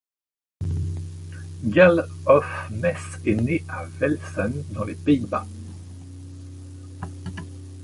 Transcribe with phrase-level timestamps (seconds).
[1.63, 5.45] Gerlof Mees est né à Velsen, dans les Pays-Bas.